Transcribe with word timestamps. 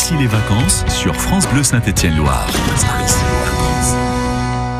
ici 0.00 0.14
les 0.18 0.26
vacances 0.26 0.82
sur 0.88 1.14
France 1.14 1.46
Bleu 1.48 1.62
Saint-Étienne-Loire. 1.62 2.46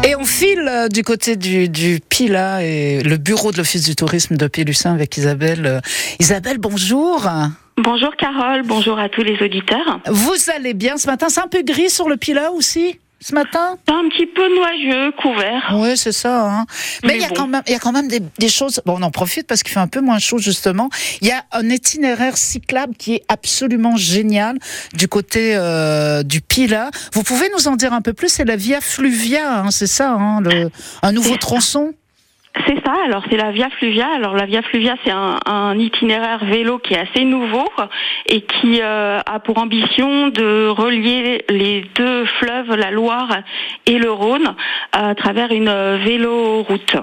Et 0.09 0.17
on 0.17 0.25
file 0.25 0.67
euh, 0.67 0.89
du 0.89 1.03
côté 1.03 1.37
du, 1.37 1.69
du 1.69 2.01
Pila 2.09 2.65
et 2.65 3.03
le 3.03 3.19
bureau 3.19 3.53
de 3.53 3.59
l'Office 3.59 3.85
du 3.85 3.95
tourisme 3.95 4.37
de 4.37 4.47
Pélussin 4.47 4.95
avec 4.95 5.15
Isabelle. 5.19 5.67
Euh, 5.67 5.81
Isabelle, 6.21 6.57
bonjour. 6.57 7.29
Bonjour 7.77 8.17
Carole, 8.17 8.63
bonjour 8.65 8.99
à 8.99 9.11
tous 9.11 9.23
les 9.23 9.37
auditeurs. 9.43 10.01
Vous 10.07 10.51
allez 10.57 10.73
bien 10.73 10.97
ce 10.97 11.07
matin? 11.07 11.27
C'est 11.29 11.43
un 11.43 11.49
peu 11.49 11.63
gris 11.63 11.91
sur 11.91 12.09
le 12.09 12.17
Pila 12.17 12.53
aussi? 12.53 12.99
Ce 13.21 13.35
matin 13.35 13.77
Un 13.89 14.09
petit 14.09 14.27
peu 14.27 14.43
nuageux, 14.49 15.13
couvert. 15.21 15.73
Oui, 15.75 15.97
c'est 15.97 16.13
ça. 16.13 16.47
Hein. 16.47 16.67
Mais, 17.05 17.17
il 17.17 17.23
y 17.23 17.25
a 17.25 17.29
bon. 17.29 17.35
quand 17.35 17.47
même, 17.47 17.63
il 17.67 17.73
y 17.73 17.77
a 17.77 17.79
quand 17.79 17.93
même 17.93 18.09
des, 18.09 18.21
des 18.39 18.49
choses. 18.49 18.81
Bon, 18.87 18.97
on 18.99 19.03
en 19.03 19.11
profite 19.11 19.47
parce 19.47 19.63
qu'il 19.63 19.73
fait 19.73 19.81
un 19.81 19.89
peu 19.89 20.01
moins 20.01 20.19
chaud 20.19 20.39
justement. 20.39 20.89
Il 21.21 21.29
y 21.29 21.33
a 21.33 21.45
un 21.53 21.69
itinéraire 21.69 22.37
cyclable 22.37 22.95
qui 22.97 23.15
est 23.15 23.25
absolument 23.29 23.97
génial 23.97 24.59
du 24.95 25.09
côté 25.09 25.55
euh, 25.55 26.23
du 26.23 26.41
Pila. 26.41 26.91
Vous 27.13 27.23
pouvez 27.23 27.49
nous 27.57 27.69
en 27.69 27.77
dire 27.77 27.93
un 27.93 28.01
peu 28.01 28.13
plus? 28.13 28.29
C'est 28.29 28.45
la 28.45 28.57
Via 28.57 28.81
Fluvia, 28.81 29.61
hein, 29.61 29.71
c'est 29.71 29.87
ça, 29.87 30.13
hein, 30.13 30.41
le, 30.41 30.71
un 31.03 31.13
nouveau 31.13 31.37
tronçon? 31.37 31.93
C'est 32.67 32.85
ça, 32.85 32.95
alors 33.05 33.23
c'est 33.31 33.37
la 33.37 33.51
Via 33.51 33.71
Fluvia. 33.71 34.09
Alors 34.15 34.35
la 34.35 34.47
Via 34.47 34.63
Fluvia, 34.63 34.97
c'est 35.05 35.13
un, 35.13 35.79
itinéraire 35.79 36.45
vélo 36.45 36.79
qui 36.79 36.95
est 36.95 36.99
assez 36.99 37.25
nouveau 37.25 37.69
et 38.27 38.43
qui 38.43 38.81
euh, 38.83 39.19
a 39.25 39.39
pour 39.41 39.59
ambition 39.59 40.29
de 40.29 40.69
relier 40.69 41.45
les 41.49 41.83
deux 41.95 42.25
fleuves, 42.25 42.75
la 42.77 42.91
Loire 42.91 43.31
et 43.87 43.99
le 43.99 44.11
Rhône, 44.11 44.55
à 44.93 45.15
travers 45.15 45.53
une 45.53 45.69
euh, 45.69 45.99
véloroute. 46.05 46.97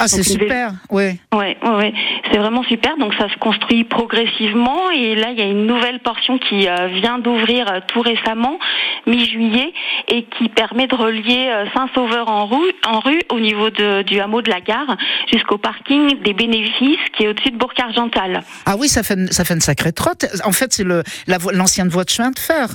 Ah, 0.00 0.08
c'est 0.08 0.22
super. 0.22 0.72
Ouais, 0.90 1.18
ouais, 1.34 1.56
ouais. 1.62 1.92
c'est 2.30 2.38
vraiment 2.38 2.62
super. 2.64 2.96
Donc 2.96 3.14
ça 3.14 3.28
se 3.28 3.36
construit 3.36 3.84
progressivement 3.84 4.90
et 4.90 5.14
là 5.14 5.28
il 5.30 5.38
y 5.38 5.42
a 5.42 5.46
une 5.46 5.66
nouvelle 5.66 6.00
portion 6.00 6.38
qui 6.38 6.66
euh, 6.68 6.88
vient 6.88 7.18
d'ouvrir 7.18 7.70
euh, 7.70 7.80
tout 7.86 8.00
récemment, 8.00 8.58
mi-juillet, 9.06 9.72
et 10.08 10.24
qui 10.38 10.48
permet 10.48 10.86
de 10.86 10.94
relier 10.94 11.48
euh, 11.50 11.64
Saint-Sauveur 11.74 12.28
en 12.28 12.46
rue, 12.46 12.72
en 12.86 13.00
rue 13.00 13.20
au 13.30 13.40
niveau 13.40 13.70
de- 13.70 14.02
du 14.02 14.20
hameau 14.20 14.42
de 14.42 14.50
la 14.50 14.60
gare 14.60 14.96
jusqu'au 15.32 15.58
parking 15.58 16.20
des 16.22 16.32
bénéfices 16.34 16.98
qui 17.16 17.24
est 17.24 17.28
au-dessus 17.28 17.50
de 17.50 17.56
Bourg-Argental. 17.58 18.42
Ah 18.66 18.74
oui, 18.78 18.88
ça 18.88 19.02
fait 19.02 19.14
une, 19.14 19.28
ça 19.28 19.44
fait 19.44 19.54
une 19.54 19.60
sacrée 19.60 19.92
trotte. 19.92 20.24
En 20.44 20.52
fait, 20.52 20.72
c'est 20.72 20.84
le 20.84 21.02
la 21.26 21.38
voie- 21.38 21.52
l'ancienne 21.52 21.88
voie 21.88 22.04
de 22.04 22.10
chemin 22.10 22.30
de 22.30 22.38
fer. 22.38 22.68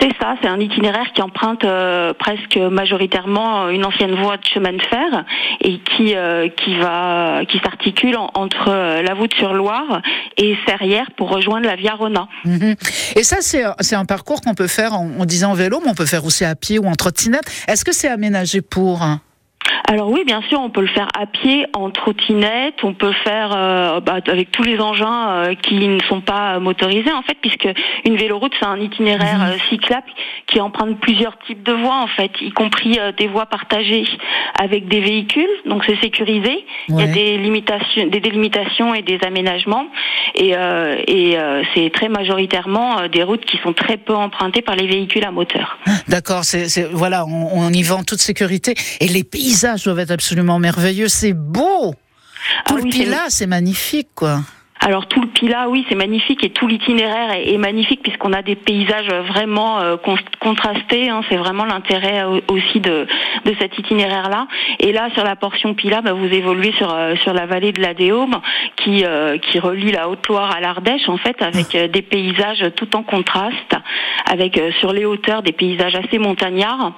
C'est 0.00 0.10
ça, 0.20 0.34
c'est 0.42 0.48
un 0.48 0.58
itinéraire 0.60 1.12
qui 1.14 1.22
emprunte 1.22 1.64
euh, 1.64 2.12
presque 2.14 2.56
majoritairement 2.56 3.68
une 3.68 3.84
ancienne 3.84 4.14
voie 4.14 4.36
de 4.36 4.44
chemin 4.46 4.72
de 4.72 4.82
fer 4.82 5.24
et 5.60 5.78
qui 5.78 6.14
euh, 6.14 6.48
qui 6.56 6.76
va 6.78 7.44
qui 7.48 7.58
s'articule 7.58 8.16
en- 8.16 8.30
entre 8.34 8.68
euh, 8.68 9.02
la 9.02 9.14
Voûte-sur-Loire 9.14 10.02
et 10.36 10.56
Serrières 10.66 11.10
pour 11.16 11.30
rejoindre 11.30 11.66
la 11.66 11.76
Via 11.76 11.94
Rona. 11.94 12.28
Mhm. 12.44 12.74
Et 13.16 13.22
ça, 13.22 13.36
c'est 13.40 13.94
un 13.96 14.04
parcours 14.04 14.40
qu'on 14.40 14.54
peut 14.54 14.66
faire, 14.68 14.94
en, 14.94 15.08
en 15.20 15.24
vélo, 15.54 15.80
mais 15.84 15.90
on 15.90 15.94
peut 15.94 16.06
faire 16.06 16.24
aussi 16.24 16.44
à 16.44 16.54
pied 16.54 16.78
ou 16.78 16.86
en 16.86 16.94
trottinette. 16.94 17.44
Est-ce 17.68 17.84
que 17.84 17.92
c'est 17.92 18.08
aménagé 18.08 18.62
pour 18.62 19.02
hein? 19.02 19.20
Alors 19.92 20.08
oui, 20.08 20.22
bien 20.24 20.40
sûr, 20.48 20.58
on 20.58 20.70
peut 20.70 20.80
le 20.80 20.86
faire 20.86 21.08
à 21.12 21.26
pied, 21.26 21.66
en 21.74 21.90
trottinette, 21.90 22.76
on 22.82 22.94
peut 22.94 23.12
faire 23.24 23.50
euh, 23.54 24.00
bah, 24.00 24.20
avec 24.26 24.50
tous 24.50 24.62
les 24.62 24.78
engins 24.80 25.28
euh, 25.32 25.54
qui 25.54 25.86
ne 25.86 26.00
sont 26.08 26.22
pas 26.22 26.58
motorisés 26.60 27.12
en 27.12 27.20
fait, 27.20 27.36
puisque 27.42 27.68
une 28.06 28.16
véloroute 28.16 28.54
c'est 28.58 28.64
un 28.64 28.80
itinéraire 28.80 29.40
Mhm. 29.40 29.50
euh, 29.50 29.56
cyclable 29.68 30.06
qui 30.46 30.62
emprunte 30.62 30.98
plusieurs 30.98 31.36
types 31.46 31.62
de 31.62 31.72
voies 31.74 31.98
en 32.00 32.06
fait, 32.06 32.30
y 32.40 32.50
compris 32.52 32.98
des 33.18 33.26
voies 33.28 33.44
partagées 33.44 34.04
avec 34.58 34.88
des 34.88 35.00
véhicules, 35.00 35.50
donc 35.66 35.84
c'est 35.86 36.00
sécurisé. 36.00 36.64
Il 36.88 36.98
y 36.98 37.02
a 37.02 37.06
des 37.08 37.36
limitations, 37.36 38.06
des 38.06 38.20
délimitations 38.20 38.94
et 38.94 39.02
des 39.02 39.18
aménagements, 39.26 39.88
et, 40.36 40.56
euh, 40.56 40.96
et 41.06 41.36
euh, 41.38 41.62
c'est 41.74 41.90
très 41.92 42.08
majoritairement 42.08 43.08
des 43.12 43.22
routes 43.24 43.44
qui 43.44 43.58
sont 43.58 43.74
très 43.74 43.98
peu 43.98 44.14
empruntées 44.14 44.62
par 44.62 44.74
les 44.76 44.86
véhicules 44.86 45.24
à 45.24 45.30
moteur. 45.30 45.76
D'accord, 46.08 46.44
c'est 46.44 46.70
c'est- 46.70 46.88
voilà, 46.90 47.26
on, 47.26 47.48
on 47.52 47.70
y 47.70 47.82
va 47.82 47.96
en 47.96 48.04
toute 48.04 48.20
sécurité. 48.20 48.74
Et 49.00 49.08
les 49.08 49.24
paysages 49.24 49.81
doivent 49.84 49.98
être 50.00 50.10
absolument 50.10 50.58
merveilleux. 50.58 51.08
C'est 51.08 51.32
beau. 51.34 51.92
Tout 52.66 52.74
Ah 52.74 52.78
le 52.78 52.82
oui, 52.82 52.92
c'est- 52.92 53.04
Pila, 53.04 53.18
c'est 53.28 53.46
magnifique, 53.46 54.08
quoi. 54.14 54.40
Alors 54.84 55.06
tout 55.06 55.20
le 55.20 55.28
Pila, 55.28 55.68
oui, 55.68 55.86
c'est 55.88 55.94
magnifique 55.94 56.42
et 56.42 56.50
tout 56.50 56.66
l'itinéraire 56.66 57.30
est, 57.30 57.52
est 57.52 57.56
magnifique 57.56 58.02
puisqu'on 58.02 58.32
a 58.32 58.42
des 58.42 58.56
paysages 58.56 59.06
vraiment 59.28 59.78
euh, 59.78 59.96
con- 59.96 60.16
contrastés. 60.40 61.08
hein. 61.08 61.20
c'est 61.28 61.36
vraiment 61.36 61.64
l'intérêt 61.64 62.24
euh, 62.24 62.40
aussi 62.48 62.80
de, 62.80 63.06
de 63.44 63.54
cet 63.60 63.78
itinéraire-là. 63.78 64.48
Et 64.80 64.90
là, 64.90 65.08
sur 65.14 65.22
la 65.22 65.36
portion 65.36 65.74
Pila, 65.74 66.00
bah, 66.00 66.14
vous 66.14 66.26
évoluez 66.26 66.72
sur 66.78 66.92
euh, 66.92 67.14
sur 67.22 67.32
la 67.32 67.46
vallée 67.46 67.70
de 67.70 67.80
la 67.80 67.94
Déaume 67.94 68.40
qui 68.76 69.04
qui 69.52 69.58
relie 69.60 69.92
la 69.92 70.08
Haute-Loire 70.08 70.50
à 70.50 70.58
l'Ardèche 70.58 71.08
en 71.08 71.16
fait, 71.16 71.40
avec 71.42 71.68
des 71.92 72.02
paysages 72.02 72.64
tout 72.74 72.96
en 72.96 73.04
contraste, 73.04 73.76
avec 74.28 74.60
sur 74.80 74.92
les 74.92 75.04
hauteurs 75.04 75.44
des 75.44 75.52
paysages 75.52 75.94
assez 75.94 76.18
montagnards 76.18 76.92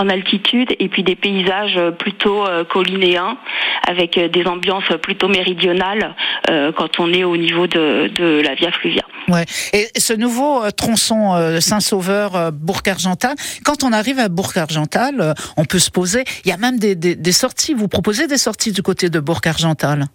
en 0.00 0.08
altitude 0.08 0.74
et 0.78 0.88
puis 0.88 1.02
des 1.04 1.14
paysages 1.14 1.76
euh, 1.76 1.90
plutôt 1.90 2.46
euh, 2.46 2.64
collinéens 2.64 3.38
avec 3.86 4.18
euh, 4.18 4.28
des 4.28 4.44
ambiances 4.44 4.90
plutôt 5.02 5.28
méridionales 5.28 6.16
euh, 6.50 6.72
quand 6.72 6.98
on 6.98 7.12
est 7.12 7.24
au 7.24 7.36
niveau 7.36 7.66
de, 7.66 8.08
de 8.08 8.42
la 8.42 8.54
Via 8.54 8.72
Fluvia. 8.72 9.02
Ouais. 9.28 9.44
Et 9.72 9.88
ce 9.96 10.12
nouveau 10.12 10.68
tronçon 10.72 11.34
euh, 11.34 11.60
Saint-Sauveur 11.60 12.34
euh, 12.34 12.50
Bourg-Argental, 12.50 13.36
quand 13.64 13.84
on 13.84 13.92
arrive 13.92 14.18
à 14.18 14.28
Bourg-Argental, 14.28 15.34
on 15.56 15.64
peut 15.64 15.78
se 15.78 15.90
poser. 15.90 16.24
Il 16.44 16.50
y 16.50 16.52
a 16.52 16.56
même 16.56 16.78
des, 16.78 16.94
des, 16.94 17.14
des 17.14 17.32
sorties. 17.32 17.74
Vous 17.74 17.88
proposez 17.88 18.26
des 18.26 18.38
sorties 18.38 18.72
du 18.72 18.82
côté 18.82 19.10
de 19.10 19.20
Bourg-Argental? 19.20 20.06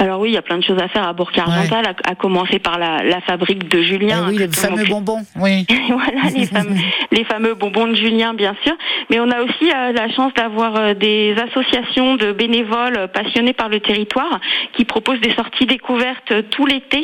Alors 0.00 0.20
oui, 0.20 0.30
il 0.30 0.34
y 0.34 0.38
a 0.38 0.42
plein 0.42 0.58
de 0.58 0.64
choses 0.64 0.80
à 0.80 0.88
faire 0.88 1.06
à 1.06 1.12
Bourg-Argental, 1.12 1.84
à, 1.86 2.10
à 2.10 2.14
commencer 2.14 2.58
par 2.58 2.78
la, 2.78 3.02
la 3.02 3.20
fabrique 3.20 3.68
de 3.68 3.82
Julien. 3.82 4.26
Eh 4.28 4.30
Oui, 4.30 4.36
hein, 4.42 4.46
les 4.46 4.52
fameux 4.56 4.84
bonbons. 4.84 5.22
Oui. 5.36 5.66
voilà 5.88 6.30
les 6.34 6.46
fameux, 6.56 6.76
les 7.10 7.24
fameux 7.24 7.54
bonbons 7.54 7.86
de 7.88 7.94
Julien 7.96 8.34
bien 8.34 8.54
sûr, 8.64 8.74
mais 9.10 9.18
on 9.20 9.30
a 9.30 9.40
aussi 9.42 9.70
euh, 9.74 9.92
la 9.92 10.08
chance 10.10 10.32
d'avoir 10.34 10.76
euh, 10.76 10.94
des 10.94 11.34
associations 11.48 12.16
de 12.16 12.32
bénévoles 12.32 13.08
passionnés 13.12 13.52
par 13.52 13.68
le 13.68 13.80
territoire 13.80 14.40
qui 14.74 14.84
proposent 14.84 15.20
des 15.20 15.34
sorties 15.34 15.66
découvertes 15.66 16.30
euh, 16.32 16.42
tout 16.50 16.64
l'été 16.66 16.98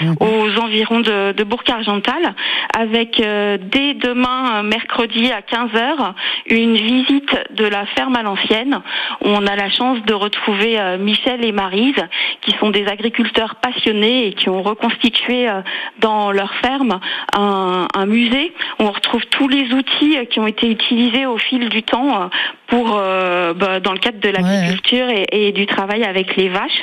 Mhm. 0.00 0.14
aux 0.20 0.60
environs 0.60 1.00
de, 1.00 1.32
de 1.32 1.44
Bourg-Argental 1.44 2.34
avec 2.76 3.20
euh, 3.20 3.56
dès 3.60 3.94
demain 3.94 4.62
mercredi 4.62 5.30
à 5.32 5.40
15h 5.40 6.12
une 6.50 6.74
visite 6.76 7.30
de 7.54 7.64
la 7.64 7.86
ferme 7.96 8.14
à 8.16 8.22
l'ancienne 8.22 8.80
où 9.24 9.28
on 9.28 9.46
a 9.46 9.56
la 9.56 9.70
chance 9.70 9.98
de 10.06 10.14
retrouver 10.14 10.78
Michel 11.00 11.44
et 11.44 11.52
Marise 11.52 11.94
qui 12.40 12.52
sont 12.58 12.70
des 12.70 12.86
agriculteurs 12.86 13.56
passionnés 13.56 14.28
et 14.28 14.32
qui 14.32 14.48
ont 14.48 14.62
reconstitué 14.62 15.48
euh, 15.48 15.60
dans 15.98 16.32
leur 16.32 16.52
ferme 16.56 17.00
un, 17.36 17.88
un 17.94 18.06
musée 18.06 18.52
où 18.78 18.84
on 18.84 18.90
retrouve 18.90 19.24
tous 19.26 19.48
les 19.48 19.72
outils 19.72 20.16
euh, 20.16 20.24
qui 20.24 20.40
ont 20.40 20.46
été 20.46 20.70
utilisés 20.70 21.26
au 21.26 21.38
fil 21.38 21.68
du 21.68 21.82
temps 21.82 22.22
euh, 22.22 22.26
pour 22.68 22.96
euh, 22.96 23.54
bah, 23.54 23.80
dans 23.80 23.92
le 23.92 23.98
cadre 23.98 24.20
de 24.20 24.28
l'agriculture 24.28 25.08
et, 25.08 25.26
et 25.32 25.52
du 25.52 25.66
travail 25.66 26.04
avec 26.04 26.36
les 26.36 26.48
vaches. 26.48 26.82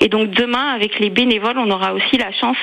Et 0.00 0.08
donc 0.08 0.30
demain, 0.30 0.72
avec 0.74 0.98
les 0.98 1.10
bénévoles, 1.10 1.58
on 1.58 1.70
aura 1.70 1.94
aussi 1.94 2.16
la 2.18 2.32
chance 2.32 2.56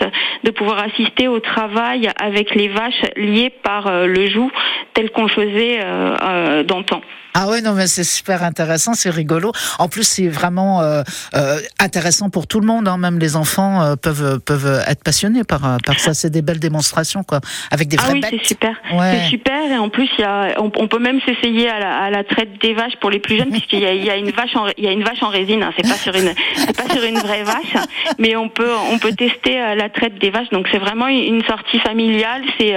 de 0.43 0.51
pouvoir 0.51 0.79
assister 0.79 1.27
au 1.27 1.39
travail 1.39 2.09
avec 2.19 2.55
les 2.55 2.67
vaches 2.67 3.03
liées 3.15 3.49
par 3.49 3.87
euh, 3.87 4.05
le 4.05 4.27
joug 4.27 4.51
tel 4.97 5.11
qu'on 5.11 5.27
faisait 5.27 5.79
euh, 5.79 6.15
euh, 6.21 6.63
d'antan. 6.63 7.01
Ah 7.39 7.47
ouais, 7.49 7.61
non, 7.61 7.73
mais 7.73 7.85
c'est 7.85 8.03
super 8.03 8.41
intéressant, 8.41 8.95
c'est 8.95 9.11
rigolo. 9.11 9.51
En 9.77 9.89
plus, 9.89 10.01
c'est 10.01 10.27
vraiment 10.27 10.81
euh, 10.81 11.03
euh, 11.35 11.59
intéressant 11.79 12.31
pour 12.31 12.47
tout 12.47 12.59
le 12.59 12.65
monde. 12.65 12.87
Hein. 12.87 12.97
Même 12.97 13.19
les 13.19 13.35
enfants 13.35 13.83
euh, 13.83 13.95
peuvent 13.95 14.39
peuvent 14.39 14.81
être 14.87 15.03
passionnés 15.03 15.43
par 15.43 15.77
par 15.85 15.99
ça. 15.99 16.15
C'est 16.15 16.31
des 16.31 16.41
belles 16.41 16.59
démonstrations, 16.59 17.21
quoi, 17.23 17.39
avec 17.69 17.89
des 17.89 17.97
Ah 17.99 18.05
vraies 18.05 18.13
oui, 18.13 18.21
c'est 18.27 18.43
super. 18.43 18.73
Ouais. 18.91 19.19
C'est 19.19 19.29
super 19.29 19.71
et 19.71 19.77
en 19.77 19.89
plus 19.89 20.09
il 20.17 20.21
y 20.21 20.23
a, 20.23 20.55
on, 20.57 20.71
on 20.83 20.87
peut 20.87 20.97
même 20.97 21.19
s'essayer 21.27 21.69
à 21.69 21.79
la, 21.79 21.97
à 22.05 22.09
la 22.09 22.23
traite 22.23 22.59
des 22.59 22.73
vaches 22.73 22.95
pour 22.99 23.11
les 23.11 23.19
plus 23.19 23.37
jeunes 23.37 23.51
puisqu'il 23.51 23.81
y 23.81 23.85
a, 23.85 23.93
y 23.93 24.09
a 24.09 24.15
une 24.15 24.31
vache 24.31 24.55
en, 24.55 24.65
y 24.75 24.87
a 24.87 24.91
une 24.91 25.03
vache 25.03 25.21
en 25.21 25.29
résine. 25.29 25.61
Hein. 25.61 25.73
C'est 25.77 25.87
pas 25.87 25.99
sur 26.05 26.15
une, 26.15 26.33
c'est 26.55 26.75
pas 26.75 26.91
sur 26.91 27.03
une 27.03 27.19
vraie 27.19 27.43
vache, 27.43 27.75
mais 28.17 28.35
on 28.35 28.49
peut, 28.49 28.73
on 28.91 28.97
peut 28.97 29.13
tester 29.13 29.59
la 29.75 29.89
traite 29.89 30.17
des 30.17 30.31
vaches. 30.31 30.49
Donc 30.49 30.67
c'est 30.71 30.79
vraiment 30.79 31.07
une 31.07 31.43
sortie 31.43 31.79
familiale. 31.81 32.41
C'est, 32.59 32.73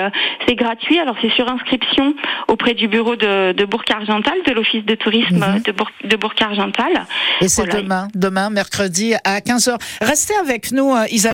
c'est 0.47 0.54
gratuit. 0.54 0.98
Alors 0.98 1.16
c'est 1.22 1.33
sur 1.33 1.48
inscription 1.48 2.09
auprès 2.48 2.74
du 2.74 2.89
bureau 2.89 3.16
de, 3.16 3.53
de 3.53 3.65
Bourg-Argental, 3.65 4.34
de 4.47 4.53
l'office 4.53 4.84
de 4.84 4.95
tourisme 4.95 5.36
Mhm. 5.36 5.62
de, 5.62 5.72
Bourg, 5.72 5.91
de 6.04 6.16
Bourg-Argental. 6.16 7.07
Et 7.41 7.48
c'est 7.48 7.65
Voilà. 7.65 7.80
demain, 7.83 8.09
demain, 8.15 8.51
mercredi 8.51 9.15
à 9.24 9.41
15h. 9.41 9.77
Restez 10.01 10.34
avec 10.41 10.72
nous, 10.72 10.92
euh, 10.95 11.04
Isabelle. 11.10 11.21